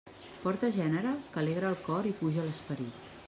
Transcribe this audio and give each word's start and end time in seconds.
Porta 0.45 0.69
gènere 0.77 1.11
que 1.35 1.39
alegra 1.43 1.71
el 1.73 1.79
cor 1.87 2.09
i 2.13 2.17
puja 2.23 2.47
l'esperit. 2.49 2.99